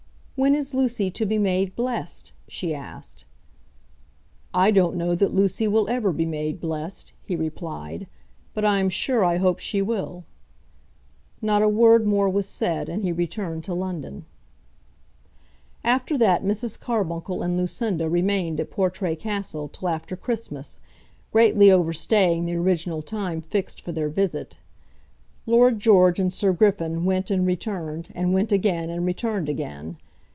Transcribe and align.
"When 0.37 0.55
is 0.55 0.73
Lucy 0.73 1.11
to 1.11 1.25
be 1.27 1.37
made 1.37 1.75
blessed?" 1.75 2.33
she 2.47 2.73
asked. 2.73 3.25
"I 4.55 4.71
don't 4.71 4.95
know 4.95 5.13
that 5.13 5.35
Lucy 5.35 5.67
will 5.67 5.87
ever 5.87 6.11
be 6.11 6.25
made 6.25 6.59
blessed," 6.59 7.13
he 7.23 7.35
replied, 7.35 8.07
"but 8.55 8.65
I 8.65 8.79
am 8.79 8.89
sure 8.89 9.23
I 9.23 9.37
hope 9.37 9.59
she 9.59 9.83
will." 9.83 10.23
Not 11.43 11.61
a 11.61 11.69
word 11.69 12.07
more 12.07 12.27
was 12.27 12.47
said, 12.49 12.89
and 12.89 13.03
he 13.03 13.11
returned 13.11 13.63
to 13.65 13.75
London. 13.75 14.25
After 15.83 16.17
that 16.17 16.43
Mrs. 16.43 16.79
Carbuncle 16.79 17.43
and 17.43 17.55
Lucinda 17.55 18.09
remained 18.09 18.59
at 18.59 18.71
Portray 18.71 19.15
Castle 19.15 19.67
till 19.67 19.89
after 19.89 20.15
Christmas, 20.15 20.79
greatly 21.31 21.69
overstaying 21.69 22.45
the 22.45 22.55
original 22.55 23.03
time 23.03 23.41
fixed 23.41 23.79
for 23.79 23.91
their 23.91 24.09
visit. 24.09 24.57
Lord 25.45 25.77
George 25.77 26.19
and 26.19 26.33
Sir 26.33 26.51
Griffin 26.51 27.05
went 27.05 27.29
and 27.29 27.45
returned, 27.45 28.09
and 28.15 28.33
went 28.33 28.51
again 28.51 28.89
and 28.89 29.05
returned 29.05 29.47
again. 29.47 29.97